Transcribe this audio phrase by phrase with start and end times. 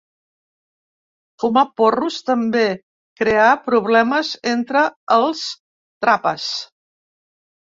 [1.43, 2.63] Fumar porros també
[3.23, 4.85] creà problemes entre
[5.19, 5.45] els
[6.07, 6.49] Trapas.